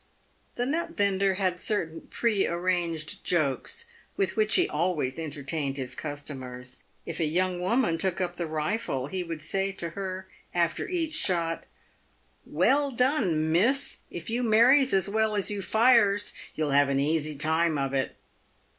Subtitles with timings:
[0.55, 3.85] The nut vendor had certain prearranged jokes
[4.17, 6.81] with which he always entertained his customers.
[7.05, 11.13] If a young woman took up the rifle, he would say to her after each
[11.13, 11.65] shot,"
[12.47, 13.99] Well done, miss!
[14.09, 18.15] If you marries as well as you fires, you'll have an easy time of it."